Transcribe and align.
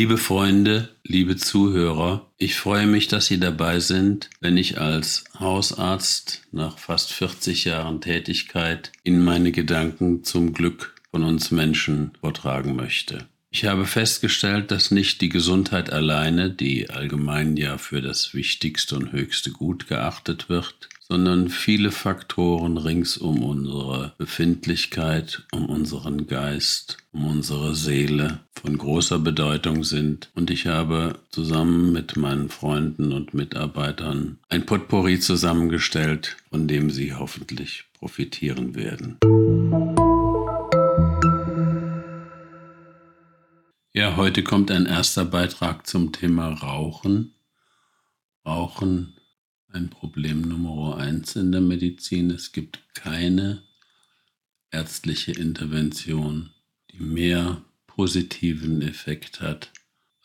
Liebe 0.00 0.16
Freunde, 0.16 0.88
liebe 1.04 1.36
Zuhörer, 1.36 2.32
ich 2.38 2.54
freue 2.54 2.86
mich, 2.86 3.08
dass 3.08 3.26
Sie 3.26 3.38
dabei 3.38 3.80
sind, 3.80 4.30
wenn 4.40 4.56
ich 4.56 4.80
als 4.80 5.24
Hausarzt 5.38 6.40
nach 6.52 6.78
fast 6.78 7.12
40 7.12 7.66
Jahren 7.66 8.00
Tätigkeit 8.00 8.92
Ihnen 9.04 9.22
meine 9.22 9.52
Gedanken 9.52 10.24
zum 10.24 10.54
Glück 10.54 10.94
von 11.10 11.22
uns 11.22 11.50
Menschen 11.50 12.12
vortragen 12.18 12.76
möchte. 12.76 13.28
Ich 13.50 13.66
habe 13.66 13.84
festgestellt, 13.84 14.70
dass 14.70 14.90
nicht 14.90 15.20
die 15.20 15.28
Gesundheit 15.28 15.92
alleine, 15.92 16.48
die 16.48 16.88
allgemein 16.88 17.58
ja 17.58 17.76
für 17.76 18.00
das 18.00 18.32
wichtigste 18.32 18.96
und 18.96 19.12
höchste 19.12 19.50
Gut 19.50 19.86
geachtet 19.86 20.48
wird, 20.48 20.88
sondern 21.10 21.48
viele 21.48 21.90
Faktoren 21.90 22.76
rings 22.76 23.16
um 23.16 23.42
unsere 23.42 24.14
Befindlichkeit, 24.16 25.44
um 25.50 25.66
unseren 25.66 26.28
Geist, 26.28 26.98
um 27.10 27.26
unsere 27.26 27.74
Seele 27.74 28.38
von 28.54 28.78
großer 28.78 29.18
Bedeutung 29.18 29.82
sind. 29.82 30.30
Und 30.36 30.52
ich 30.52 30.68
habe 30.68 31.18
zusammen 31.30 31.92
mit 31.92 32.16
meinen 32.16 32.48
Freunden 32.48 33.12
und 33.12 33.34
Mitarbeitern 33.34 34.38
ein 34.48 34.64
Potpourri 34.66 35.18
zusammengestellt, 35.18 36.36
von 36.48 36.68
dem 36.68 36.90
Sie 36.90 37.12
hoffentlich 37.12 37.86
profitieren 37.98 38.76
werden. 38.76 39.18
Ja, 43.92 44.14
heute 44.14 44.44
kommt 44.44 44.70
ein 44.70 44.86
erster 44.86 45.24
Beitrag 45.24 45.88
zum 45.88 46.12
Thema 46.12 46.50
Rauchen. 46.50 47.34
Rauchen 48.46 49.16
ein 49.72 49.90
Problem 49.90 50.42
Nummer 50.42 50.96
eins 50.96 51.36
in 51.36 51.52
der 51.52 51.60
Medizin. 51.60 52.30
Es 52.30 52.52
gibt 52.52 52.80
keine 52.94 53.62
ärztliche 54.70 55.32
Intervention, 55.32 56.50
die 56.90 57.00
mehr 57.00 57.62
positiven 57.86 58.82
Effekt 58.82 59.40
hat, 59.40 59.72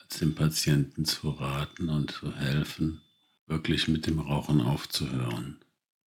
als 0.02 0.20
dem 0.20 0.36
Patienten 0.36 1.06
zu 1.06 1.30
raten 1.30 1.90
und 1.90 2.12
zu 2.12 2.36
helfen, 2.36 3.02
wirklich 3.48 3.88
mit 3.88 4.08
dem 4.08 4.20
Rauchen 4.20 4.62
aufzuhören. 4.62 5.60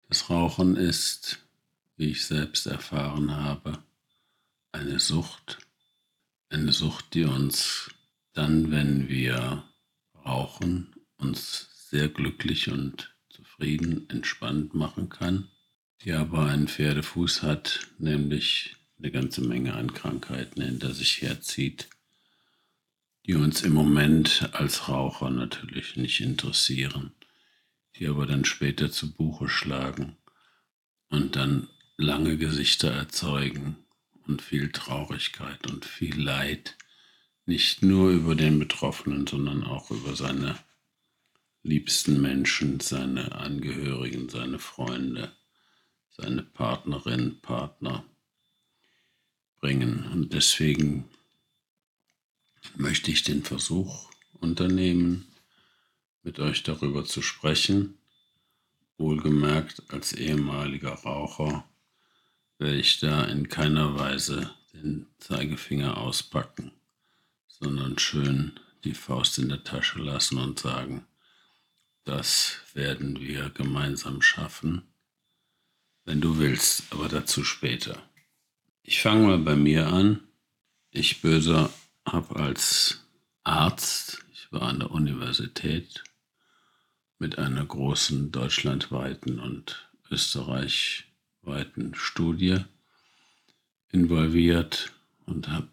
Das 0.07 0.29
Rauchen 0.29 0.75
ist, 0.75 1.39
wie 1.95 2.11
ich 2.11 2.25
selbst 2.25 2.65
erfahren 2.65 3.31
habe, 3.31 3.79
eine 4.71 4.99
Sucht. 4.99 5.59
Eine 6.49 6.71
Sucht, 6.71 7.13
die 7.13 7.25
uns 7.25 7.91
dann, 8.33 8.71
wenn 8.71 9.07
wir 9.07 9.63
rauchen, 10.25 10.95
uns 11.17 11.69
sehr 11.89 12.09
glücklich 12.09 12.69
und 12.69 13.13
zufrieden, 13.59 14.09
entspannt 14.09 14.73
machen 14.73 15.09
kann, 15.09 15.49
die 16.01 16.13
aber 16.13 16.45
einen 16.45 16.69
Pferdefuß 16.69 17.43
hat, 17.43 17.87
nämlich 17.97 18.77
eine 18.97 19.11
ganze 19.11 19.41
Menge 19.41 19.73
an 19.73 19.93
Krankheiten 19.93 20.61
hinter 20.61 20.93
sich 20.93 21.21
herzieht, 21.21 21.89
die 23.25 23.35
uns 23.35 23.61
im 23.63 23.73
Moment 23.73 24.49
als 24.53 24.87
Raucher 24.87 25.29
natürlich 25.29 25.97
nicht 25.97 26.21
interessieren, 26.21 27.11
die 27.97 28.07
aber 28.07 28.25
dann 28.25 28.45
später 28.45 28.91
zu 28.91 29.13
Buche 29.13 29.49
schlagen 29.49 30.15
und 31.09 31.35
dann 31.35 31.67
lange 31.97 32.37
Gesichter 32.37 32.91
erzeugen 32.91 33.75
und 34.25 34.41
viel 34.41 34.71
Traurigkeit 34.71 35.67
und 35.67 35.83
viel 35.83 36.17
Leid, 36.17 36.77
nicht 37.45 37.83
nur 37.83 38.11
über 38.11 38.35
den 38.35 38.57
Betroffenen, 38.57 39.27
sondern 39.27 39.63
auch 39.65 39.91
über 39.91 40.15
seine 40.15 40.57
liebsten 41.69 42.19
Menschen, 42.19 42.79
seine 42.79 43.33
Angehörigen, 43.33 44.27
seine 44.27 44.57
Freunde, 44.57 45.31
seine 46.09 46.41
Partnerin, 46.41 47.39
Partner 47.41 48.03
bringen. 49.59 50.05
Und 50.11 50.33
deswegen 50.33 51.05
möchte 52.75 53.11
ich 53.11 53.23
den 53.23 53.43
Versuch 53.43 54.09
unternehmen, 54.39 55.27
mit 56.23 56.39
euch 56.39 56.63
darüber 56.63 57.05
zu 57.05 57.21
sprechen. 57.21 57.97
Wohlgemerkt, 58.97 59.83
als 59.89 60.13
ehemaliger 60.13 60.93
Raucher 60.93 61.63
werde 62.57 62.77
ich 62.77 62.99
da 62.99 63.23
in 63.25 63.47
keiner 63.47 63.97
Weise 63.97 64.53
den 64.73 65.05
Zeigefinger 65.19 65.97
auspacken, 65.97 66.71
sondern 67.47 67.97
schön 67.99 68.59
die 68.83 68.93
Faust 68.93 69.37
in 69.37 69.49
der 69.49 69.63
Tasche 69.63 69.99
lassen 69.99 70.39
und 70.39 70.59
sagen, 70.59 71.05
das 72.09 72.61
werden 72.73 73.19
wir 73.19 73.51
gemeinsam 73.51 74.23
schaffen, 74.23 74.81
wenn 76.05 76.21
du 76.21 76.39
willst, 76.39 76.91
aber 76.91 77.07
dazu 77.07 77.43
später. 77.43 78.01
Ich 78.81 79.01
fange 79.03 79.27
mal 79.27 79.37
bei 79.37 79.55
mir 79.55 79.87
an. 79.87 80.21
Ich 80.89 81.21
böse 81.21 81.69
habe 82.05 82.35
als 82.35 83.05
Arzt, 83.43 84.25
ich 84.31 84.51
war 84.51 84.63
an 84.63 84.79
der 84.79 84.89
Universität 84.89 86.03
mit 87.19 87.37
einer 87.37 87.63
großen 87.63 88.31
deutschlandweiten 88.31 89.39
und 89.39 89.91
österreichweiten 90.09 91.93
Studie 91.93 92.57
involviert 93.91 94.91
und 95.27 95.47
habe 95.49 95.69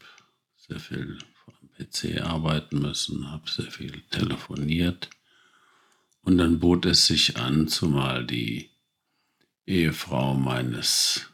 sehr 0.57 0.81
viel 0.81 1.19
dem 1.63 1.71
PC 1.71 2.21
arbeiten 2.21 2.81
müssen, 2.81 3.31
habe 3.31 3.49
sehr 3.51 3.71
viel 3.71 4.03
telefoniert 4.11 5.09
und 6.27 6.39
dann 6.39 6.59
bot 6.59 6.85
es 6.87 7.07
sich 7.07 7.37
an, 7.37 7.69
zumal 7.69 8.27
die 8.27 8.71
Ehefrau 9.65 10.35
meines 10.35 11.31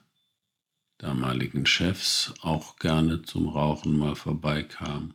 damaligen 0.99 1.65
Chefs 1.65 2.35
auch 2.43 2.77
gerne 2.77 3.23
zum 3.23 3.49
Rauchen 3.49 3.97
mal 3.97 4.15
vorbeikam, 4.15 5.15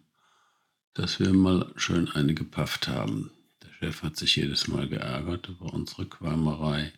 dass 0.96 1.20
wir 1.20 1.32
mal 1.32 1.72
schön 1.76 2.10
eine 2.10 2.34
gepafft 2.34 2.88
haben. 2.88 3.30
Der 3.62 3.72
Chef 3.74 4.02
hat 4.02 4.18
sich 4.18 4.36
jedes 4.36 4.68
Mal 4.68 4.90
geärgert 4.90 5.48
über 5.48 5.72
unsere 5.72 6.08
Qualmerei. 6.08 6.92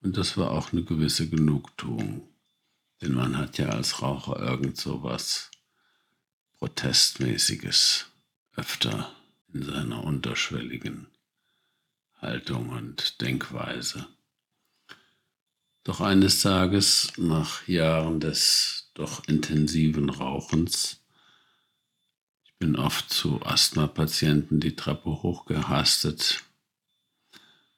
Und 0.00 0.16
das 0.16 0.36
war 0.36 0.50
auch 0.50 0.72
eine 0.72 0.82
gewisse 0.82 1.28
Genugtuung. 1.28 2.28
Denn 3.00 3.14
man 3.14 3.36
hat 3.36 3.56
ja 3.56 3.68
als 3.68 4.02
Raucher 4.02 4.40
irgend 4.40 4.76
so 4.78 5.04
was 5.04 5.52
Protestmäßiges 6.58 8.06
öfter 8.56 9.12
in 9.54 9.62
seiner 9.62 10.02
unterschwelligen 10.02 11.06
Haltung 12.20 12.70
und 12.70 13.20
Denkweise. 13.20 14.06
Doch 15.84 16.00
eines 16.00 16.42
Tages, 16.42 17.12
nach 17.16 17.66
Jahren 17.68 18.20
des 18.20 18.90
doch 18.94 19.26
intensiven 19.28 20.10
Rauchens, 20.10 21.00
ich 22.44 22.54
bin 22.58 22.76
oft 22.76 23.08
zu 23.10 23.40
Asthma-Patienten 23.42 24.58
die 24.58 24.74
Treppe 24.74 25.22
hochgehastet, 25.22 26.42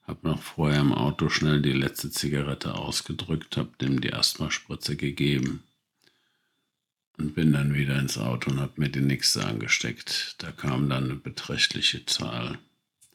habe 0.02 0.28
noch 0.28 0.42
vorher 0.42 0.80
im 0.80 0.94
Auto 0.94 1.28
schnell 1.28 1.60
die 1.60 1.72
letzte 1.72 2.10
Zigarette 2.10 2.74
ausgedrückt, 2.74 3.58
habe 3.58 3.76
dem 3.80 4.00
die 4.00 4.14
Asthmaspritze 4.14 4.96
gegeben 4.96 5.62
und 7.18 7.34
bin 7.34 7.52
dann 7.52 7.74
wieder 7.74 7.98
ins 7.98 8.16
Auto 8.16 8.50
und 8.50 8.60
habe 8.60 8.72
mir 8.80 8.88
die 8.88 9.02
nächste 9.02 9.44
angesteckt. 9.44 10.36
Da 10.38 10.50
kam 10.50 10.88
dann 10.88 11.04
eine 11.04 11.14
beträchtliche 11.16 12.06
Zahl 12.06 12.58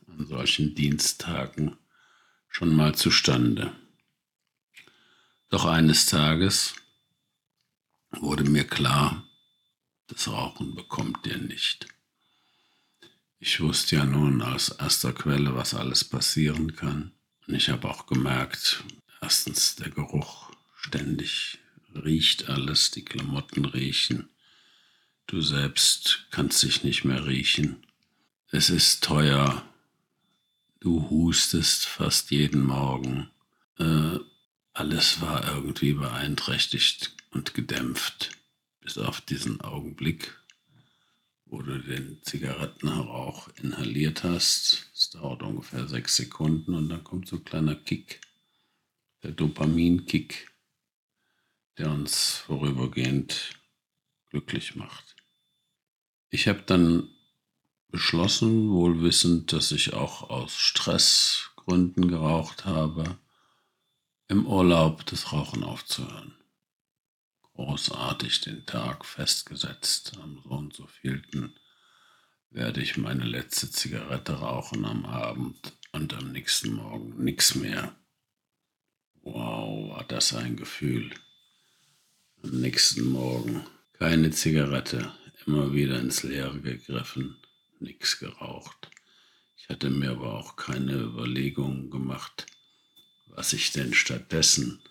an 0.08 0.28
solchen 0.28 0.76
Diensttagen 0.76 1.78
schon 2.50 2.76
mal 2.76 2.96
zustande. 2.96 3.76
Doch 5.50 5.66
eines 5.66 6.06
Tages 6.06 6.76
wurde 8.12 8.44
mir 8.44 8.66
klar, 8.66 9.28
das 10.08 10.28
Rauchen 10.28 10.76
bekommt 10.76 11.26
ihr 11.28 11.38
nicht. 11.38 11.88
Ich 13.40 13.60
wusste 13.60 13.98
ja 13.98 14.06
nun 14.06 14.42
aus 14.42 14.70
erster 14.70 15.14
Quelle, 15.14 15.56
was 15.56 15.74
alles 15.74 16.04
passieren 16.04 16.76
kann. 16.76 17.12
Und 17.48 17.56
ich 17.56 17.70
habe 17.70 17.90
auch 17.90 18.08
gemerkt, 18.08 18.84
erstens 19.22 19.76
der 19.76 19.90
Geruch 19.90 20.52
ständig 20.76 21.60
riecht 21.94 22.50
alles, 22.50 22.92
die 22.92 23.06
Klamotten 23.06 23.66
riechen. 23.66 24.30
Du 25.28 25.42
selbst 25.42 26.28
kannst 26.32 26.64
dich 26.64 26.84
nicht 26.84 27.04
mehr 27.04 27.26
riechen. 27.26 27.86
Es 28.52 28.70
ist 28.70 29.04
teuer, 29.04 29.64
Du 30.86 31.10
hustest 31.10 31.88
fast 31.88 32.30
jeden 32.30 32.64
Morgen. 32.64 33.32
Äh, 33.80 34.20
alles 34.72 35.20
war 35.20 35.44
irgendwie 35.52 35.94
beeinträchtigt 35.94 37.16
und 37.32 37.56
gedämpft, 37.56 38.38
bis 38.82 39.00
auf 39.00 39.20
diesen 39.20 39.62
Augenblick, 39.62 40.38
wo 41.48 41.64
du 41.64 41.80
den 41.80 42.22
Zigarettenrauch 42.22 43.50
inhaliert 43.64 44.24
hast. 44.24 44.92
Es 44.94 45.10
dauert 45.10 45.42
ungefähr 45.42 45.88
sechs 45.88 46.18
Sekunden 46.18 46.76
und 46.76 46.90
dann 46.90 47.04
kommt 47.04 47.28
so 47.30 47.38
ein 47.38 47.46
kleiner 47.46 47.74
Kick, 47.74 48.22
der 49.24 49.32
Dopaminkick, 49.32 50.52
der 51.80 51.90
uns 51.90 52.44
vorübergehend 52.46 53.56
glücklich 54.30 54.76
macht. 54.76 55.16
Ich 56.30 56.48
habe 56.48 56.62
dann 56.62 57.10
beschlossen, 57.96 58.72
wohl 58.72 59.02
wissend, 59.02 59.54
dass 59.54 59.72
ich 59.72 59.94
auch 59.94 60.30
aus 60.30 60.58
Stressgründen 60.58 62.10
geraucht 62.10 62.66
habe, 62.66 63.18
im 64.28 64.46
Urlaub 64.46 65.06
das 65.06 65.32
Rauchen 65.32 65.64
aufzuhören. 65.64 66.36
Großartig 67.54 68.42
den 68.42 68.66
Tag 68.66 69.06
festgesetzt, 69.06 70.12
am 70.22 70.42
so 70.44 70.50
und 70.50 70.74
so 70.74 70.88
vielten 70.88 71.56
werde 72.50 72.82
ich 72.82 72.98
meine 72.98 73.24
letzte 73.24 73.72
Zigarette 73.72 74.34
rauchen 74.34 74.84
am 74.84 75.06
Abend 75.06 75.72
und 75.94 76.14
am 76.16 76.34
nächsten 76.34 76.74
Morgen 76.74 77.24
nichts 77.24 77.56
mehr. 77.56 77.96
Wow, 79.22 79.92
war 79.92 80.04
das 80.04 80.34
ein 80.34 80.58
Gefühl. 80.58 81.14
Am 82.44 82.60
nächsten 82.60 83.06
Morgen 83.06 83.66
keine 83.94 84.32
Zigarette, 84.32 85.14
immer 85.46 85.72
wieder 85.72 85.98
ins 85.98 86.24
Leere 86.24 86.60
gegriffen, 86.60 87.38
nichts 87.86 88.20
geraucht. 88.20 88.92
Ich 89.56 89.70
hatte 89.70 89.90
mir 89.90 90.12
aber 90.12 90.34
auch 90.34 90.58
keine 90.58 90.94
Überlegungen 90.94 91.90
gemacht, 91.90 92.46
was 93.28 93.54
ich 93.54 93.72
denn 93.72 93.94
stattdessen 93.94 94.82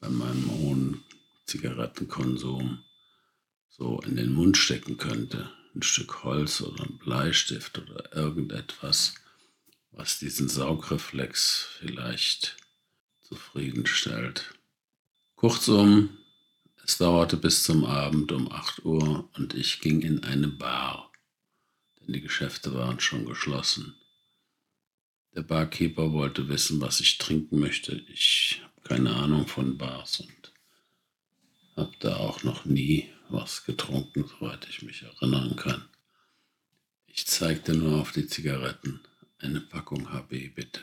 bei 0.00 0.08
meinem 0.08 0.50
hohen 0.50 1.04
Zigarettenkonsum 1.46 2.82
so 3.68 4.00
in 4.00 4.16
den 4.16 4.32
Mund 4.32 4.56
stecken 4.56 4.96
könnte. 4.96 5.50
Ein 5.74 5.82
Stück 5.82 6.24
Holz 6.24 6.60
oder 6.62 6.84
ein 6.84 6.98
Bleistift 6.98 7.78
oder 7.78 8.14
irgendetwas, 8.14 9.14
was 9.92 10.18
diesen 10.18 10.48
Saugreflex 10.48 11.68
vielleicht 11.78 12.56
zufriedenstellt. 13.20 14.54
Kurzum, 15.36 16.18
es 16.84 16.98
dauerte 16.98 17.36
bis 17.36 17.62
zum 17.62 17.84
Abend 17.84 18.32
um 18.32 18.50
8 18.50 18.84
Uhr 18.84 19.30
und 19.36 19.54
ich 19.54 19.80
ging 19.80 20.00
in 20.00 20.24
eine 20.24 20.48
Bar, 20.48 21.09
die 22.12 22.20
Geschäfte 22.20 22.74
waren 22.74 23.00
schon 23.00 23.24
geschlossen. 23.24 23.94
Der 25.34 25.42
Barkeeper 25.42 26.12
wollte 26.12 26.48
wissen, 26.48 26.80
was 26.80 27.00
ich 27.00 27.18
trinken 27.18 27.60
möchte. 27.60 27.94
Ich 28.08 28.60
habe 28.62 28.80
keine 28.82 29.14
Ahnung 29.14 29.46
von 29.46 29.78
Bars 29.78 30.20
und 30.20 30.52
habe 31.76 31.92
da 32.00 32.16
auch 32.16 32.42
noch 32.42 32.64
nie 32.64 33.08
was 33.28 33.64
getrunken, 33.64 34.26
soweit 34.26 34.68
ich 34.68 34.82
mich 34.82 35.02
erinnern 35.02 35.54
kann. 35.56 35.88
Ich 37.06 37.26
zeigte 37.26 37.74
nur 37.74 38.00
auf 38.00 38.12
die 38.12 38.26
Zigaretten. 38.26 39.00
Eine 39.38 39.60
Packung 39.60 40.12
HB, 40.12 40.54
bitte. 40.54 40.80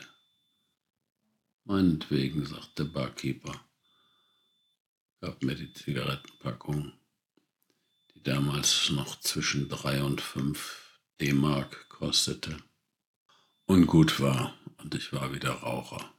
Meinetwegen, 1.64 2.46
sagte 2.46 2.84
der 2.84 2.92
Barkeeper, 2.92 3.60
gab 5.20 5.42
mir 5.42 5.54
die 5.54 5.72
Zigarettenpackung, 5.72 6.92
die 8.14 8.22
damals 8.22 8.90
noch 8.90 9.20
zwischen 9.20 9.68
drei 9.68 10.02
und 10.02 10.20
fünf 10.22 10.87
D-Mark 11.20 11.88
kostete 11.88 12.56
und 13.66 13.88
gut 13.88 14.20
war 14.20 14.54
und 14.76 14.94
ich 14.94 15.12
war 15.12 15.34
wieder 15.34 15.50
Raucher. 15.50 16.12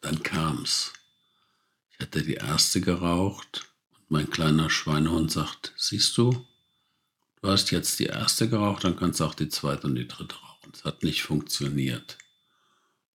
Dann 0.00 0.22
kam's. 0.22 0.94
Ich 1.90 2.00
hatte 2.00 2.22
die 2.22 2.34
erste 2.34 2.80
geraucht 2.80 3.70
und 3.92 4.10
mein 4.10 4.30
kleiner 4.30 4.70
Schweinehund 4.70 5.30
sagt, 5.30 5.74
siehst 5.76 6.16
du, 6.16 6.46
du 7.42 7.50
hast 7.50 7.70
jetzt 7.70 7.98
die 7.98 8.06
erste 8.06 8.48
geraucht, 8.48 8.84
dann 8.84 8.96
kannst 8.96 9.20
du 9.20 9.24
auch 9.24 9.34
die 9.34 9.50
zweite 9.50 9.86
und 9.86 9.94
die 9.96 10.08
dritte 10.08 10.36
rauchen. 10.36 10.72
Es 10.72 10.84
hat 10.84 11.02
nicht 11.02 11.22
funktioniert. 11.22 12.16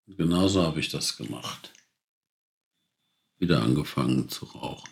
Und 0.05 0.17
genauso 0.17 0.61
habe 0.61 0.79
ich 0.79 0.89
das 0.89 1.17
gemacht. 1.17 1.73
Wieder 3.39 3.63
angefangen 3.63 4.29
zu 4.29 4.45
rauchen. 4.45 4.91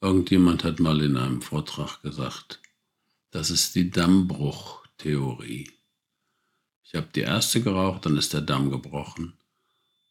Irgendjemand 0.00 0.64
hat 0.64 0.80
mal 0.80 1.00
in 1.00 1.16
einem 1.16 1.42
Vortrag 1.42 2.02
gesagt, 2.02 2.60
das 3.30 3.50
ist 3.50 3.76
die 3.76 3.90
Dammbruchtheorie. 4.96 5.70
Ich 6.82 6.94
habe 6.94 7.08
die 7.14 7.20
erste 7.20 7.62
geraucht, 7.62 8.06
dann 8.06 8.16
ist 8.16 8.32
der 8.32 8.40
Damm 8.40 8.70
gebrochen 8.70 9.34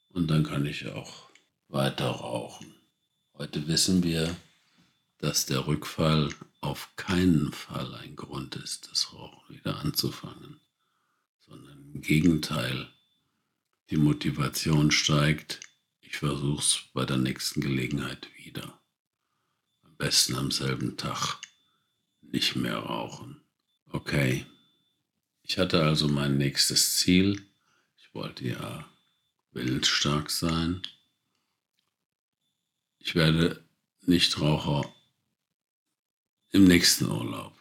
und 0.09 0.27
dann 0.27 0.43
kann 0.43 0.65
ich 0.65 0.87
auch 0.87 1.29
weiter 1.69 2.07
rauchen. 2.07 2.73
Heute 3.33 3.67
wissen 3.67 4.03
wir, 4.03 4.35
dass 5.17 5.45
der 5.45 5.67
Rückfall 5.67 6.29
auf 6.61 6.95
keinen 6.95 7.51
Fall 7.53 7.95
ein 7.95 8.15
Grund 8.15 8.55
ist, 8.57 8.91
das 8.91 9.13
Rauchen 9.13 9.55
wieder 9.55 9.79
anzufangen, 9.79 10.59
sondern 11.39 11.91
im 11.93 12.01
Gegenteil, 12.01 12.89
die 13.89 13.97
Motivation 13.97 14.91
steigt, 14.91 15.59
ich 16.01 16.17
versuche 16.17 16.61
es 16.61 16.79
bei 16.93 17.05
der 17.05 17.17
nächsten 17.17 17.61
Gelegenheit 17.61 18.27
wieder. 18.37 18.79
Am 19.83 19.95
besten 19.95 20.35
am 20.35 20.51
selben 20.51 20.97
Tag 20.97 21.39
nicht 22.21 22.55
mehr 22.55 22.77
rauchen. 22.77 23.41
Okay. 23.89 24.45
Ich 25.47 25.59
hatte 25.59 25.83
also 25.83 26.07
mein 26.07 26.37
nächstes 26.37 26.97
Ziel. 26.97 27.39
Ich 27.97 28.15
wollte 28.15 28.47
ja 28.47 28.89
willensstark 29.51 30.31
sein. 30.31 30.81
Ich 32.97 33.13
werde 33.13 33.63
Nichtraucher 34.01 34.91
im 36.49 36.63
nächsten 36.63 37.05
Urlaub. 37.05 37.53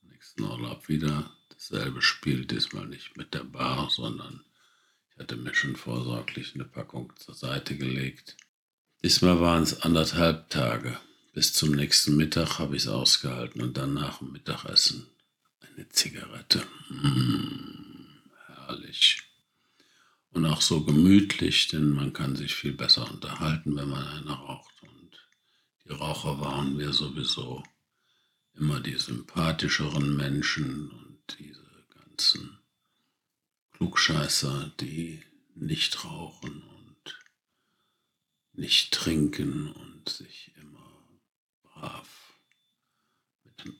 Im 0.00 0.08
nächsten 0.08 0.42
Urlaub 0.44 0.88
wieder 0.88 1.30
dasselbe 1.50 2.00
Spiel, 2.00 2.46
diesmal 2.46 2.86
nicht 2.86 3.18
mit 3.18 3.34
der 3.34 3.44
Bar, 3.44 3.90
sondern 3.90 4.42
ich 5.10 5.18
hatte 5.18 5.36
mir 5.36 5.54
schon 5.54 5.76
vorsorglich 5.76 6.54
eine 6.54 6.64
Packung 6.64 7.12
zur 7.16 7.34
Seite 7.34 7.76
gelegt. 7.76 8.38
Diesmal 9.04 9.40
waren 9.40 9.62
es 9.62 9.82
anderthalb 9.82 10.48
Tage. 10.48 10.98
Bis 11.34 11.52
zum 11.52 11.72
nächsten 11.72 12.16
Mittag 12.16 12.58
habe 12.58 12.76
ich 12.76 12.84
es 12.84 12.88
ausgehalten 12.88 13.60
und 13.60 13.76
dann 13.76 13.92
nach 13.92 14.20
dem 14.20 14.32
Mittagessen 14.32 15.06
eine 15.78 15.88
Zigarette. 15.90 16.66
Mmh, 16.90 18.06
herrlich. 18.46 19.22
Und 20.30 20.44
auch 20.44 20.60
so 20.60 20.84
gemütlich, 20.84 21.68
denn 21.68 21.90
man 21.90 22.12
kann 22.12 22.36
sich 22.36 22.54
viel 22.54 22.72
besser 22.72 23.08
unterhalten, 23.10 23.76
wenn 23.76 23.88
man 23.88 24.06
eine 24.06 24.32
raucht. 24.32 24.82
Und 24.82 25.28
die 25.84 25.92
Raucher 25.92 26.40
waren 26.40 26.76
mir 26.76 26.92
sowieso 26.92 27.62
immer 28.54 28.80
die 28.80 28.96
sympathischeren 28.96 30.16
Menschen 30.16 30.90
und 30.90 31.38
diese 31.38 31.86
ganzen 31.94 32.58
Klugscheißer, 33.72 34.72
die 34.80 35.22
nicht 35.54 36.04
rauchen 36.04 36.62
und 36.62 37.18
nicht 38.52 38.92
trinken 38.92 39.70
und 39.70 40.08
sich 40.08 40.52
immer 40.56 40.77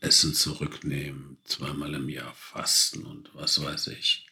Essen 0.01 0.35
zurücknehmen, 0.35 1.39
zweimal 1.45 1.95
im 1.95 2.09
Jahr 2.09 2.35
fasten 2.35 3.05
und 3.05 3.35
was 3.35 3.63
weiß 3.63 3.89
ich. 3.89 4.27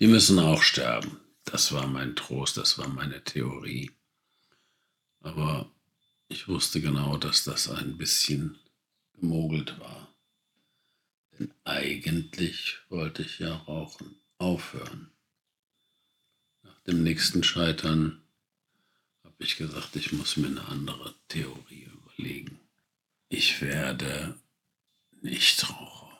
Die 0.00 0.06
müssen 0.06 0.38
auch 0.38 0.62
sterben. 0.62 1.20
Das 1.44 1.72
war 1.72 1.86
mein 1.86 2.16
Trost, 2.16 2.56
das 2.56 2.78
war 2.78 2.88
meine 2.88 3.22
Theorie. 3.22 3.90
Aber 5.20 5.70
ich 6.28 6.48
wusste 6.48 6.80
genau, 6.80 7.16
dass 7.16 7.44
das 7.44 7.68
ein 7.68 7.98
bisschen 7.98 8.58
gemogelt 9.14 9.78
war. 9.78 10.14
Denn 11.38 11.52
eigentlich 11.64 12.78
wollte 12.88 13.22
ich 13.22 13.38
ja 13.38 13.54
rauchen 13.54 14.16
aufhören. 14.38 15.10
Nach 16.62 16.78
dem 16.80 17.02
nächsten 17.02 17.42
Scheitern 17.42 18.22
habe 19.22 19.36
ich 19.38 19.56
gesagt, 19.56 19.96
ich 19.96 20.12
muss 20.12 20.36
mir 20.36 20.48
eine 20.48 20.64
andere 20.66 21.14
Theorie 21.28 21.90
überlegen. 21.92 22.60
Ich 23.28 23.60
werde 23.60 24.38
nicht 25.24 25.68
Raucher. 25.70 26.18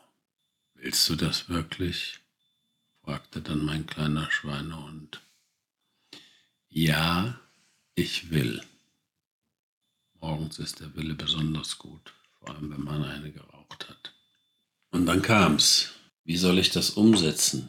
Willst 0.74 1.08
du 1.08 1.14
das 1.14 1.48
wirklich? 1.48 2.18
fragte 3.02 3.42
dann 3.42 3.62
mein 3.62 3.86
kleiner 3.86 4.30
Schweinehund. 4.30 5.20
Ja, 6.70 7.38
ich 7.94 8.30
will. 8.30 8.62
Morgens 10.14 10.58
ist 10.58 10.80
der 10.80 10.96
Wille 10.96 11.14
besonders 11.14 11.76
gut, 11.76 12.14
vor 12.38 12.48
allem 12.48 12.70
wenn 12.70 12.82
man 12.82 13.04
eine 13.04 13.30
geraucht 13.30 13.90
hat. 13.90 14.14
Und 14.90 15.04
dann 15.04 15.20
kam's. 15.20 15.90
Wie 16.24 16.38
soll 16.38 16.58
ich 16.58 16.70
das 16.70 16.90
umsetzen? 16.90 17.68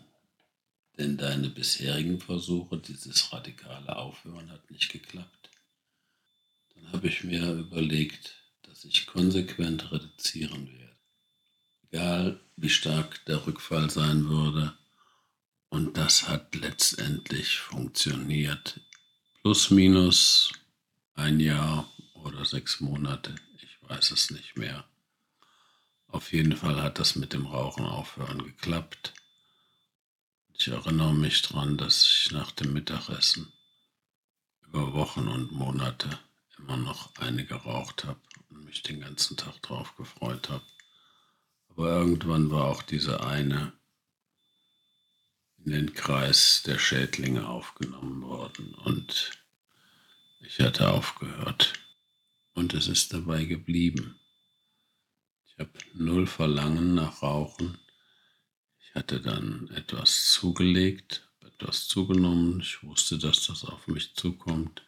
Denn 0.98 1.18
deine 1.18 1.50
bisherigen 1.50 2.22
Versuche, 2.22 2.78
dieses 2.78 3.34
radikale 3.34 3.98
Aufhören, 3.98 4.50
hat 4.50 4.72
nicht 4.72 4.90
geklappt. 4.90 5.50
Dann 6.74 6.94
habe 6.94 7.10
ich 7.10 7.26
mir 7.26 7.52
überlegt, 7.52 8.42
dass 8.62 8.86
ich 8.86 9.06
konsequent 9.06 9.92
reduzieren 9.92 10.72
werde. 10.72 10.85
Egal 11.92 12.40
wie 12.56 12.70
stark 12.70 13.24
der 13.26 13.46
Rückfall 13.46 13.90
sein 13.90 14.30
würde. 14.30 14.74
Und 15.70 15.98
das 15.98 16.28
hat 16.28 16.56
letztendlich 16.56 17.60
funktioniert. 17.60 18.80
Plus 19.42 19.72
minus 19.72 20.54
ein 21.16 21.40
Jahr 21.40 21.90
oder 22.14 22.46
sechs 22.46 22.80
Monate. 22.80 23.36
Ich 23.62 23.78
weiß 23.90 24.12
es 24.12 24.32
nicht 24.32 24.58
mehr. 24.58 24.86
Auf 26.08 26.32
jeden 26.32 26.56
Fall 26.56 26.82
hat 26.82 27.00
das 27.00 27.16
mit 27.16 27.34
dem 27.34 27.46
Rauchen 27.46 27.86
aufhören 27.86 28.44
geklappt. 28.44 29.14
Ich 30.54 30.70
erinnere 30.70 31.14
mich 31.14 31.42
daran, 31.42 31.78
dass 31.78 32.06
ich 32.06 32.32
nach 32.32 32.52
dem 32.52 32.72
Mittagessen 32.72 33.52
über 34.66 34.94
Wochen 34.94 35.28
und 35.28 35.52
Monate 35.52 36.10
immer 36.58 36.78
noch 36.78 37.14
eine 37.18 37.46
geraucht 37.46 38.06
habe 38.06 38.20
und 38.50 38.64
mich 38.64 38.82
den 38.82 39.02
ganzen 39.02 39.36
Tag 39.36 39.62
drauf 39.62 39.96
gefreut 39.98 40.50
habe. 40.50 40.64
Aber 41.76 41.90
irgendwann 41.90 42.52
war 42.52 42.66
auch 42.66 42.82
diese 42.82 43.22
eine 43.22 43.74
in 45.58 45.72
den 45.72 45.94
Kreis 45.94 46.64
der 46.66 46.78
Schädlinge 46.78 47.48
aufgenommen 47.48 48.22
worden 48.22 48.74
und 48.76 49.32
ich 50.40 50.60
hatte 50.60 50.92
aufgehört 50.92 51.74
und 52.54 52.74
es 52.74 52.88
ist 52.88 53.14
dabei 53.14 53.46
geblieben. 53.46 54.20
Ich 55.48 55.58
habe 55.60 55.72
null 55.94 56.28
Verlangen 56.28 56.94
nach 56.94 57.22
Rauchen 57.22 57.78
hatte 58.96 59.20
dann 59.20 59.70
etwas 59.76 60.32
zugelegt, 60.32 61.30
etwas 61.42 61.88
zugenommen. 61.88 62.62
Ich 62.62 62.82
wusste, 62.82 63.18
dass 63.18 63.46
das 63.46 63.66
auf 63.66 63.88
mich 63.88 64.16
zukommt. 64.16 64.84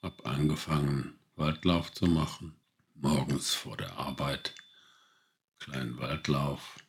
Hab 0.00 0.24
angefangen, 0.24 1.18
Waldlauf 1.34 1.92
zu 1.92 2.06
machen. 2.06 2.54
Morgens 2.94 3.52
vor 3.52 3.76
der 3.76 3.96
Arbeit. 3.98 4.54
Kleinen 5.60 5.98
Waldlauf. 5.98 6.80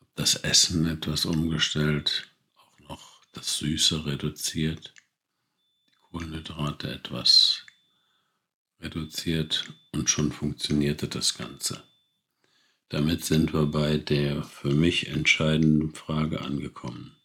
Hab 0.00 0.14
das 0.14 0.34
Essen 0.36 0.86
etwas 0.86 1.24
umgestellt. 1.24 2.30
Auch 2.56 2.88
noch 2.88 3.24
das 3.32 3.58
Süße 3.58 4.04
reduziert. 4.04 4.92
Die 5.88 5.96
Kohlenhydrate 6.10 6.92
etwas 6.92 7.64
reduziert. 8.80 9.72
Und 9.92 10.10
schon 10.10 10.30
funktionierte 10.30 11.08
das 11.08 11.34
Ganze. 11.34 11.82
Damit 12.90 13.24
sind 13.24 13.52
wir 13.52 13.66
bei 13.66 13.96
der 13.96 14.42
für 14.44 14.72
mich 14.72 15.08
entscheidenden 15.08 15.94
Frage 15.94 16.40
angekommen. 16.42 17.16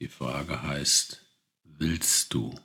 Die 0.00 0.08
Frage 0.08 0.62
heißt, 0.62 1.24
willst 1.62 2.34
du 2.34 2.58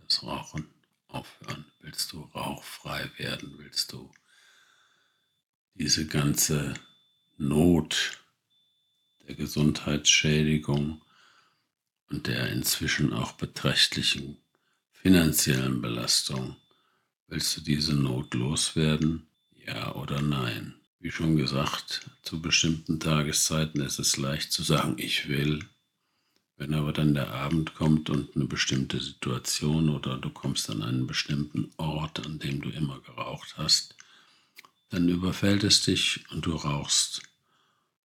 das 0.00 0.22
Rauchen 0.24 0.68
aufhören? 1.06 1.64
Willst 1.80 2.12
du 2.12 2.22
rauchfrei 2.34 3.08
werden? 3.18 3.54
Willst 3.58 3.92
du 3.92 4.12
diese 5.78 6.06
ganze 6.06 6.74
Not 7.36 8.22
der 9.28 9.34
Gesundheitsschädigung 9.34 11.02
und 12.08 12.26
der 12.26 12.50
inzwischen 12.50 13.12
auch 13.12 13.32
beträchtlichen 13.32 14.38
finanziellen 14.92 15.82
Belastung, 15.82 16.56
willst 17.28 17.56
du 17.56 17.60
diese 17.60 17.94
Not 17.94 18.34
loswerden? 18.34 19.26
Ja 19.52 19.94
oder 19.94 20.22
nein? 20.22 20.74
Wie 20.98 21.10
schon 21.10 21.36
gesagt, 21.36 22.08
zu 22.22 22.40
bestimmten 22.40 22.98
Tageszeiten 22.98 23.82
ist 23.82 23.98
es 23.98 24.16
leicht 24.16 24.52
zu 24.52 24.62
sagen, 24.62 24.94
ich 24.98 25.28
will. 25.28 25.60
Wenn 26.56 26.72
aber 26.72 26.94
dann 26.94 27.12
der 27.12 27.32
Abend 27.32 27.74
kommt 27.74 28.08
und 28.08 28.34
eine 28.34 28.46
bestimmte 28.46 28.98
Situation 28.98 29.90
oder 29.90 30.16
du 30.16 30.30
kommst 30.30 30.70
an 30.70 30.82
einen 30.82 31.06
bestimmten 31.06 31.70
Ort, 31.76 32.24
an 32.24 32.38
dem 32.38 32.62
du 32.62 32.70
immer 32.70 33.00
geraucht 33.00 33.58
hast, 33.58 33.94
dann 34.88 35.08
überfällt 35.08 35.64
es 35.64 35.82
dich 35.82 36.24
und 36.30 36.46
du 36.46 36.52
rauchst. 36.52 37.22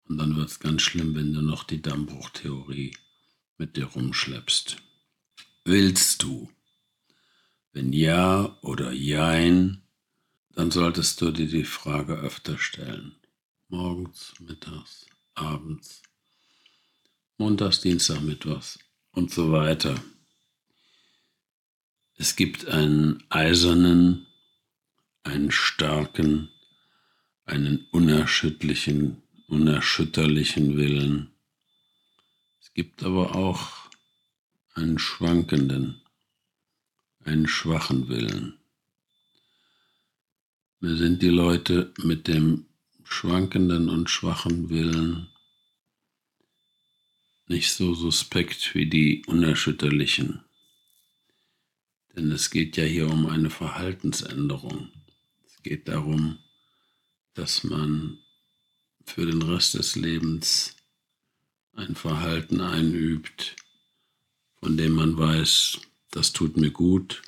Und 0.04 0.18
dann 0.18 0.36
wird 0.36 0.48
es 0.48 0.60
ganz 0.60 0.82
schlimm, 0.82 1.14
wenn 1.14 1.32
du 1.32 1.40
noch 1.40 1.64
die 1.64 1.82
Dammbruchtheorie 1.82 2.96
mit 3.58 3.76
dir 3.76 3.86
rumschleppst. 3.86 4.78
Willst 5.64 6.22
du? 6.22 6.50
Wenn 7.72 7.92
ja 7.92 8.58
oder 8.62 8.90
jein, 8.92 9.82
dann 10.54 10.70
solltest 10.70 11.20
du 11.20 11.30
dir 11.30 11.46
die 11.46 11.64
Frage 11.64 12.14
öfter 12.14 12.58
stellen. 12.58 13.14
Morgens, 13.68 14.34
mittags, 14.40 15.06
abends, 15.34 16.02
montags, 17.38 17.80
Dienstag, 17.80 18.20
Mittwochs 18.22 18.78
und 19.12 19.30
so 19.30 19.52
weiter. 19.52 20.02
Es 22.16 22.34
gibt 22.36 22.66
einen 22.66 23.22
eisernen, 23.30 24.26
einen 25.22 25.50
starken, 25.50 26.50
einen 27.50 27.86
unerschütterlichen, 27.90 29.22
unerschütterlichen 29.48 30.76
Willen. 30.76 31.30
Es 32.60 32.72
gibt 32.74 33.02
aber 33.02 33.34
auch 33.34 33.72
einen 34.74 35.00
schwankenden, 35.00 36.00
einen 37.24 37.48
schwachen 37.48 38.08
Willen. 38.08 38.54
Mir 40.78 40.96
sind 40.96 41.22
die 41.22 41.28
Leute 41.28 41.92
mit 42.04 42.28
dem 42.28 42.66
schwankenden 43.02 43.88
und 43.88 44.08
schwachen 44.08 44.70
Willen 44.70 45.28
nicht 47.48 47.72
so 47.72 47.94
suspekt 47.94 48.76
wie 48.76 48.86
die 48.86 49.24
unerschütterlichen. 49.26 50.44
Denn 52.14 52.30
es 52.30 52.50
geht 52.50 52.76
ja 52.76 52.84
hier 52.84 53.08
um 53.08 53.26
eine 53.26 53.50
Verhaltensänderung. 53.50 54.88
Es 55.44 55.60
geht 55.64 55.88
darum, 55.88 56.38
dass 57.40 57.64
man 57.64 58.18
für 59.06 59.24
den 59.24 59.40
Rest 59.40 59.72
des 59.72 59.96
Lebens 59.96 60.76
ein 61.72 61.94
Verhalten 61.94 62.60
einübt, 62.60 63.56
von 64.56 64.76
dem 64.76 64.92
man 64.92 65.16
weiß, 65.16 65.78
das 66.10 66.34
tut 66.34 66.58
mir 66.58 66.70
gut, 66.70 67.22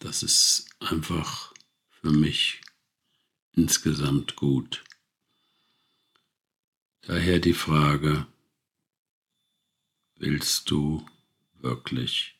das 0.00 0.22
ist 0.22 0.66
einfach 0.80 1.54
für 1.88 2.10
mich 2.10 2.60
insgesamt 3.52 4.36
gut. 4.36 4.84
Daher 7.00 7.38
die 7.38 7.54
Frage, 7.54 8.26
willst 10.16 10.70
du 10.70 11.06
wirklich 11.54 12.38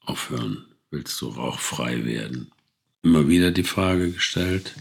aufhören? 0.00 0.74
Willst 0.90 1.20
du 1.20 1.28
rauchfrei 1.28 2.04
werden? 2.04 2.50
Immer 3.02 3.28
wieder 3.28 3.52
die 3.52 3.62
Frage 3.62 4.10
gestellt, 4.10 4.74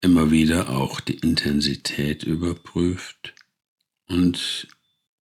immer 0.00 0.30
wieder 0.30 0.70
auch 0.70 1.00
die 1.00 1.18
Intensität 1.18 2.22
überprüft 2.22 3.34
und 4.06 4.68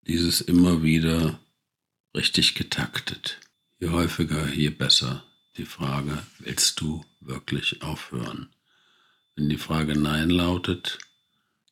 dieses 0.07 0.41
immer 0.41 0.83
wieder 0.83 1.39
richtig 2.15 2.55
getaktet. 2.55 3.39
Je 3.79 3.89
häufiger, 3.89 4.51
je 4.53 4.69
besser 4.69 5.23
die 5.57 5.65
Frage, 5.65 6.23
willst 6.39 6.79
du 6.81 7.03
wirklich 7.19 7.81
aufhören? 7.81 8.49
Wenn 9.35 9.49
die 9.49 9.57
Frage 9.57 9.97
Nein 9.97 10.29
lautet, 10.29 10.99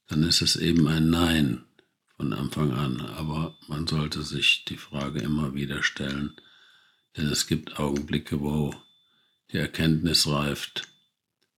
dann 0.07 0.23
ist 0.23 0.41
es 0.41 0.55
eben 0.55 0.87
ein 0.87 1.09
Nein 1.09 1.65
von 2.15 2.33
Anfang 2.33 2.71
an, 2.71 3.01
aber 3.01 3.57
man 3.67 3.87
sollte 3.87 4.23
sich 4.23 4.65
die 4.65 4.77
Frage 4.77 5.19
immer 5.19 5.53
wieder 5.53 5.83
stellen, 5.83 6.35
denn 7.15 7.27
es 7.27 7.47
gibt 7.47 7.79
Augenblicke, 7.79 8.41
wo 8.41 8.73
die 9.51 9.57
Erkenntnis 9.57 10.27
reift, 10.27 10.87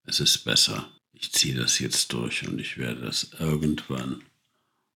es 0.04 0.20
ist 0.20 0.44
besser, 0.44 0.90
ich 1.20 1.32
ziehe 1.32 1.54
das 1.54 1.78
jetzt 1.78 2.14
durch 2.14 2.48
und 2.48 2.58
ich 2.58 2.78
werde 2.78 3.02
das 3.02 3.32
irgendwann 3.38 4.24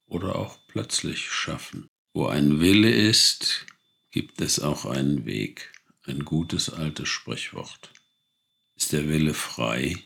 oder 0.06 0.36
auch 0.36 0.58
plötzlich 0.68 1.30
schaffen. 1.30 1.86
Wo 2.14 2.26
ein 2.26 2.60
Wille 2.60 2.90
ist, 2.90 3.66
gibt 4.10 4.40
es 4.40 4.58
auch 4.58 4.86
einen 4.86 5.26
Weg. 5.26 5.70
Ein 6.06 6.24
gutes 6.24 6.70
altes 6.70 7.08
Sprichwort. 7.08 7.92
Ist 8.74 8.92
der 8.92 9.08
Wille 9.08 9.34
frei? 9.34 9.96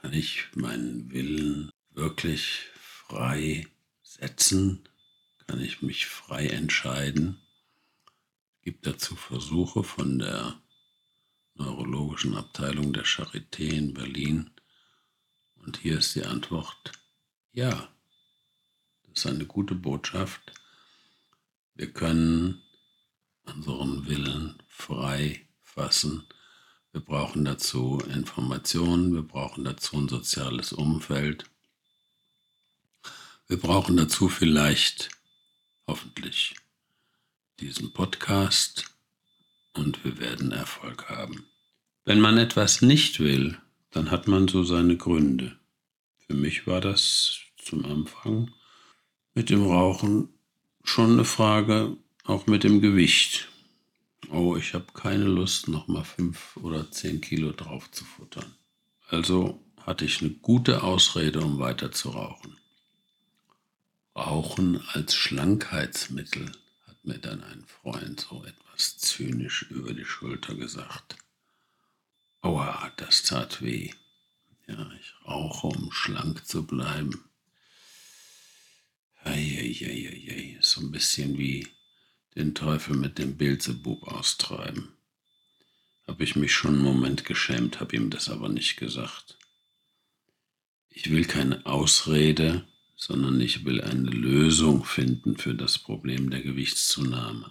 Kann 0.00 0.12
ich 0.12 0.46
meinen 0.54 1.10
Willen 1.12 1.70
wirklich 1.90 2.66
frei 2.74 3.66
setzen? 4.02 4.88
Kann 5.46 5.60
ich 5.60 5.80
mich 5.80 6.06
frei 6.06 6.48
entscheiden? 6.48 7.40
Gibt 8.62 8.86
dazu 8.86 9.14
Versuche 9.14 9.84
von 9.84 10.18
der 10.18 10.60
neurologischen 11.54 12.34
Abteilung 12.34 12.92
der 12.92 13.04
Charité 13.04 13.68
in 13.72 13.94
Berlin. 13.94 14.50
Und 15.64 15.78
hier 15.78 15.98
ist 15.98 16.14
die 16.14 16.24
Antwort, 16.24 16.92
ja. 17.52 17.88
Das 19.02 19.24
ist 19.24 19.26
eine 19.26 19.46
gute 19.46 19.74
Botschaft. 19.74 20.52
Wir 21.74 21.92
können 21.92 22.62
unseren 23.44 24.06
Willen 24.06 24.62
frei 24.68 25.46
fassen. 25.62 26.26
Wir 26.92 27.00
brauchen 27.00 27.44
dazu 27.44 27.98
Informationen, 28.08 29.14
wir 29.14 29.22
brauchen 29.22 29.64
dazu 29.64 29.96
ein 29.96 30.08
soziales 30.08 30.72
Umfeld. 30.72 31.44
Wir 33.46 33.58
brauchen 33.58 33.96
dazu 33.96 34.28
vielleicht, 34.28 35.10
hoffentlich, 35.86 36.54
diesen 37.58 37.92
Podcast 37.92 38.94
und 39.72 40.04
wir 40.04 40.18
werden 40.18 40.52
Erfolg 40.52 41.08
haben. 41.08 41.46
Wenn 42.04 42.20
man 42.20 42.38
etwas 42.38 42.82
nicht 42.82 43.20
will, 43.20 43.60
dann 43.90 44.10
hat 44.10 44.28
man 44.28 44.48
so 44.48 44.64
seine 44.64 44.96
Gründe. 44.96 45.56
Für 46.26 46.34
mich 46.34 46.66
war 46.66 46.80
das 46.80 47.40
zum 47.56 47.84
Anfang 47.84 48.52
mit 49.34 49.50
dem 49.50 49.66
Rauchen 49.66 50.28
schon 50.84 51.12
eine 51.12 51.24
Frage, 51.24 51.96
auch 52.24 52.46
mit 52.46 52.64
dem 52.64 52.80
Gewicht. 52.80 53.48
Oh, 54.30 54.56
ich 54.56 54.74
habe 54.74 54.86
keine 54.94 55.24
Lust, 55.24 55.68
nochmal 55.68 56.04
fünf 56.04 56.56
oder 56.56 56.90
zehn 56.90 57.20
Kilo 57.20 57.52
drauf 57.52 57.90
zu 57.90 58.04
futtern. 58.04 58.54
Also 59.08 59.60
hatte 59.84 60.04
ich 60.04 60.20
eine 60.20 60.30
gute 60.30 60.82
Ausrede, 60.82 61.40
um 61.40 61.58
weiter 61.58 61.90
zu 61.90 62.10
rauchen. 62.10 62.56
Rauchen 64.14 64.80
als 64.92 65.14
Schlankheitsmittel, 65.14 66.52
hat 66.86 67.04
mir 67.04 67.18
dann 67.18 67.42
ein 67.42 67.64
Freund 67.66 68.20
so 68.20 68.44
etwas 68.44 68.98
zynisch 68.98 69.62
über 69.70 69.94
die 69.94 70.04
Schulter 70.04 70.54
gesagt. 70.54 71.16
Aua, 72.60 72.92
das 72.98 73.22
tat 73.22 73.62
weh. 73.62 73.90
Ja, 74.68 74.92
ich 75.00 75.14
rauche, 75.26 75.68
um 75.68 75.90
schlank 75.92 76.46
zu 76.46 76.66
bleiben. 76.66 77.24
Eieieiei, 79.24 80.58
so 80.60 80.82
ein 80.82 80.90
bisschen 80.90 81.38
wie 81.38 81.66
den 82.36 82.54
Teufel 82.54 82.96
mit 82.96 83.16
dem 83.16 83.38
Beelzebub 83.38 84.06
austreiben. 84.06 84.92
Hab 86.06 86.20
ich 86.20 86.36
mich 86.36 86.52
schon 86.52 86.74
einen 86.74 86.84
Moment 86.84 87.24
geschämt, 87.24 87.80
hab 87.80 87.94
ihm 87.94 88.10
das 88.10 88.28
aber 88.28 88.50
nicht 88.50 88.76
gesagt. 88.76 89.38
Ich 90.90 91.10
will 91.10 91.24
keine 91.24 91.64
Ausrede, 91.64 92.68
sondern 92.94 93.40
ich 93.40 93.64
will 93.64 93.80
eine 93.80 94.10
Lösung 94.10 94.84
finden 94.84 95.38
für 95.38 95.54
das 95.54 95.78
Problem 95.78 96.28
der 96.28 96.42
Gewichtszunahme. 96.42 97.50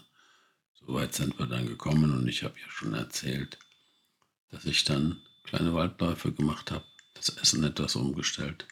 Soweit 0.75 1.15
sind 1.15 1.39
wir 1.39 1.47
dann 1.47 1.65
gekommen 1.65 2.15
und 2.15 2.27
ich 2.27 2.43
habe 2.43 2.59
ja 2.59 2.69
schon 2.69 2.93
erzählt, 2.93 3.57
dass 4.51 4.65
ich 4.65 4.83
dann 4.83 5.21
kleine 5.43 5.73
Waldläufe 5.73 6.31
gemacht 6.31 6.71
habe, 6.71 6.85
das 7.13 7.29
Essen 7.29 7.63
etwas 7.63 7.95
umgestellt 7.95 8.67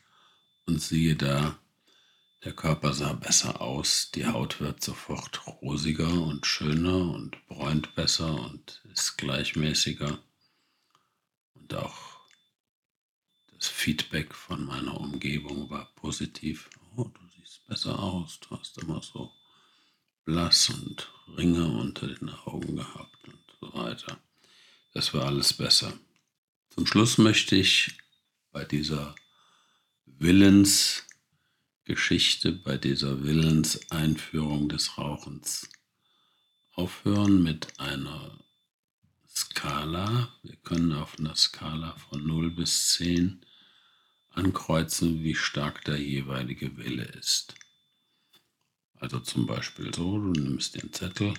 und 0.65 0.81
siehe 0.81 1.15
da, 1.15 1.57
der 2.43 2.53
Körper 2.53 2.93
sah 2.93 3.13
besser 3.13 3.61
aus, 3.61 4.11
die 4.11 4.27
Haut 4.27 4.61
wird 4.61 4.83
sofort 4.83 5.47
rosiger 5.61 6.21
und 6.21 6.45
schöner 6.45 7.13
und 7.13 7.45
bräunt 7.47 7.95
besser 7.95 8.31
und 8.31 8.81
ist 8.93 9.17
gleichmäßiger. 9.17 10.19
Und 11.55 11.73
auch 11.73 12.19
das 13.53 13.67
Feedback 13.67 14.35
von 14.35 14.65
meiner 14.65 14.99
Umgebung 14.99 15.69
war 15.69 15.91
positiv. 15.95 16.69
Oh, 16.95 17.05
du 17.05 17.21
siehst 17.35 17.65
besser 17.65 17.97
aus, 17.97 18.39
du 18.39 18.55
hast 18.55 18.77
immer 18.77 19.01
so 19.01 19.31
blass 20.25 20.69
und 20.69 21.11
Ringe 21.35 21.65
unter 21.65 22.07
den 22.07 22.29
Augen 22.29 22.75
gehabt 22.75 23.27
und 23.27 23.57
so 23.59 23.73
weiter. 23.73 24.19
Das 24.93 25.13
war 25.13 25.25
alles 25.25 25.53
besser. 25.53 25.93
Zum 26.69 26.85
Schluss 26.85 27.17
möchte 27.17 27.55
ich 27.55 27.97
bei 28.51 28.65
dieser 28.65 29.15
Willensgeschichte, 30.05 32.51
bei 32.51 32.77
dieser 32.77 33.23
Willenseinführung 33.23 34.67
des 34.69 34.97
Rauchens 34.97 35.69
aufhören 36.73 37.43
mit 37.43 37.79
einer 37.79 38.39
Skala. 39.27 40.33
Wir 40.43 40.55
können 40.57 40.93
auf 40.93 41.19
einer 41.19 41.35
Skala 41.35 41.95
von 41.95 42.25
0 42.25 42.51
bis 42.51 42.93
10 42.93 43.45
ankreuzen, 44.29 45.23
wie 45.23 45.35
stark 45.35 45.83
der 45.85 45.97
jeweilige 45.97 46.77
Wille 46.77 47.03
ist. 47.03 47.55
Also 48.95 49.19
zum 49.19 49.45
Beispiel 49.45 49.93
so, 49.93 50.19
du 50.19 50.31
nimmst 50.31 50.75
den 50.75 50.93
Zettel 50.93 51.33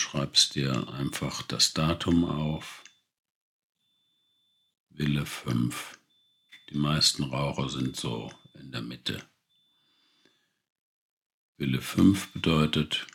schreibst 0.00 0.54
dir 0.54 0.88
einfach 0.92 1.42
das 1.42 1.74
Datum 1.74 2.24
auf. 2.24 2.84
Wille 4.90 5.26
5. 5.26 5.98
Die 6.70 6.76
meisten 6.76 7.24
Raucher 7.24 7.68
sind 7.68 7.96
so 7.96 8.32
in 8.54 8.72
der 8.72 8.82
Mitte. 8.82 9.22
Wille 11.56 11.80
5 11.80 12.32
bedeutet 12.32 13.06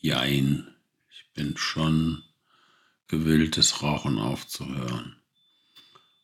Jein. 0.00 0.74
Ich 1.10 1.30
bin 1.32 1.56
schon 1.56 2.22
gewillt, 3.08 3.56
das 3.56 3.82
Rauchen 3.82 4.18
aufzuhören. 4.18 5.16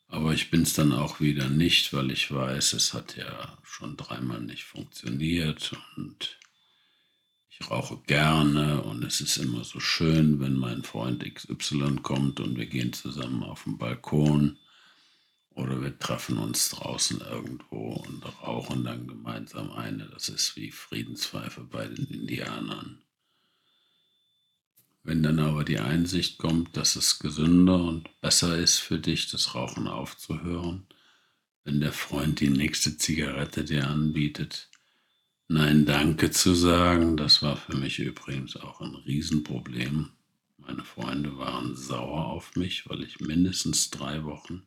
Aber 0.09 0.33
ich 0.33 0.50
bin 0.50 0.62
es 0.62 0.73
dann 0.73 0.92
auch 0.92 1.21
wieder 1.21 1.49
nicht, 1.50 1.92
weil 1.92 2.11
ich 2.11 2.33
weiß, 2.33 2.73
es 2.73 2.95
hat 2.95 3.16
ja 3.16 3.59
schon 3.62 3.97
dreimal 3.97 4.40
nicht 4.40 4.64
funktioniert 4.64 5.76
und 5.97 6.38
ich 7.60 7.70
rauche 7.70 7.98
gerne 8.06 8.82
und 8.82 9.04
es 9.04 9.20
ist 9.20 9.36
immer 9.36 9.64
so 9.64 9.80
schön, 9.80 10.40
wenn 10.40 10.54
mein 10.54 10.84
Freund 10.84 11.24
XY 11.24 11.96
kommt 12.02 12.40
und 12.40 12.56
wir 12.56 12.66
gehen 12.66 12.92
zusammen 12.92 13.42
auf 13.42 13.64
den 13.64 13.78
Balkon 13.78 14.58
oder 15.50 15.80
wir 15.82 15.98
treffen 15.98 16.38
uns 16.38 16.68
draußen 16.68 17.20
irgendwo 17.20 17.94
und 17.94 18.24
rauchen 18.42 18.84
dann 18.84 19.08
gemeinsam 19.08 19.72
eine. 19.72 20.06
Das 20.06 20.28
ist 20.28 20.54
wie 20.56 20.70
Friedenspfeife 20.70 21.62
bei 21.62 21.88
den 21.88 22.06
Indianern. 22.06 23.02
Wenn 25.02 25.22
dann 25.22 25.40
aber 25.40 25.64
die 25.64 25.80
Einsicht 25.80 26.38
kommt, 26.38 26.76
dass 26.76 26.94
es 26.94 27.18
gesünder 27.18 27.82
und 27.82 28.20
besser 28.20 28.56
ist 28.56 28.78
für 28.78 28.98
dich, 28.98 29.30
das 29.30 29.54
Rauchen 29.54 29.88
aufzuhören, 29.88 30.86
wenn 31.64 31.80
der 31.80 31.92
Freund 31.92 32.40
die 32.40 32.50
nächste 32.50 32.96
Zigarette 32.96 33.64
dir 33.64 33.88
anbietet, 33.88 34.68
Nein, 35.50 35.87
danke 35.87 36.30
zu 36.30 36.54
sagen, 36.54 37.17
das 37.17 37.41
war 37.41 37.56
für 37.56 37.75
mich 37.75 37.99
übrigens 38.00 38.56
auch 38.56 38.82
ein 38.82 38.95
Riesenproblem. 38.95 40.11
Meine 40.58 40.84
Freunde 40.84 41.39
waren 41.39 41.75
sauer 41.75 42.26
auf 42.26 42.54
mich, 42.54 42.87
weil 42.87 43.02
ich 43.02 43.21
mindestens 43.21 43.89
drei 43.89 44.25
Wochen 44.25 44.67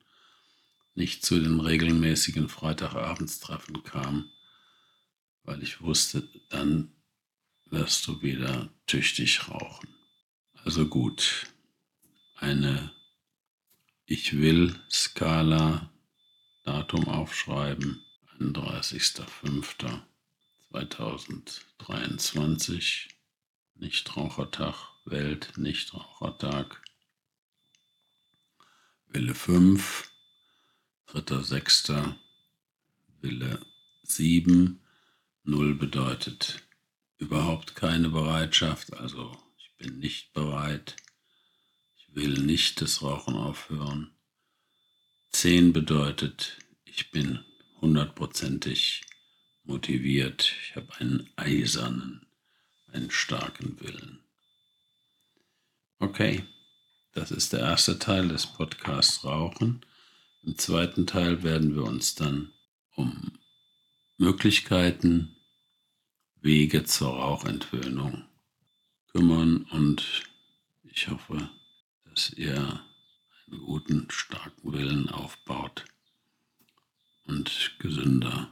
nicht 0.96 1.24
zu 1.24 1.40
den 1.40 1.60
regelmäßigen 1.60 2.50
Freitagabendstreffen 2.50 3.84
kam, 3.84 4.32
weil 5.44 5.62
ich 5.62 5.82
wusste, 5.82 6.28
dann 6.50 6.92
wirst 7.70 8.08
du 8.08 8.24
wieder 8.24 8.74
tüchtig 8.88 9.50
rauchen. 9.50 9.88
Also 10.64 10.88
gut, 10.88 11.46
eine 12.36 12.92
Ich 14.08 14.36
will 14.36 14.76
Skala, 14.90 15.92
Datum 16.64 17.08
aufschreiben, 17.08 18.02
31.05.2023, 20.74 23.10
Nichtrauchertag, 23.76 24.76
Welt 25.06 25.54
Nichtrauchertag, 25.58 26.82
Wille 29.08 29.36
5, 29.36 30.12
3.06., 31.08 32.16
Wille 33.22 33.66
7, 34.04 34.82
0 35.44 35.76
bedeutet 35.76 36.62
überhaupt 37.18 37.76
keine 37.76 38.10
Bereitschaft, 38.10 38.94
also 38.94 39.38
bin 39.82 39.98
nicht 39.98 40.34
bereit. 40.34 40.96
Ich 41.98 42.16
will 42.16 42.44
nicht 42.44 42.82
das 42.82 43.02
Rauchen 43.02 43.36
aufhören. 43.36 44.12
Zehn 45.32 45.74
bedeutet, 45.74 46.60
ich 46.86 47.10
bin 47.10 47.44
hundertprozentig 47.80 49.02
motiviert. 49.72 50.54
Ich 50.64 50.76
habe 50.76 50.94
einen 51.00 51.30
eisernen, 51.38 52.26
einen 52.92 53.10
starken 53.10 53.80
Willen. 53.80 54.20
Okay, 56.00 56.44
das 57.14 57.32
ist 57.32 57.54
der 57.54 57.62
erste 57.62 57.98
Teil 57.98 58.28
des 58.28 58.48
Podcasts 58.48 59.24
Rauchen. 59.24 59.86
Im 60.44 60.58
zweiten 60.58 61.08
Teil 61.08 61.44
werden 61.44 61.74
wir 61.76 61.84
uns 61.84 62.16
dann 62.16 62.52
um 62.96 63.32
Möglichkeiten, 64.18 65.38
Wege 66.42 66.84
zur 66.84 67.12
Rauchentwöhnung 67.12 68.26
kümmern 69.14 69.64
und 69.72 70.24
ich 70.84 71.08
hoffe, 71.08 71.50
dass 72.10 72.32
ihr 72.32 72.84
einen 73.48 73.62
guten, 73.62 74.08
starken 74.10 74.74
Willen 74.74 75.10
aufbaut 75.10 75.86
und 77.26 77.76
gesünder 77.80 78.50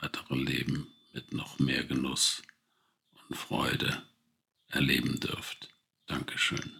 weitere 0.00 0.34
Leben 0.34 0.88
mit 1.12 1.32
noch 1.32 1.58
mehr 1.58 1.84
Genuss 1.84 2.42
und 3.28 3.36
Freude 3.36 4.02
erleben 4.68 5.20
dürft. 5.20 5.68
Dankeschön. 6.06 6.79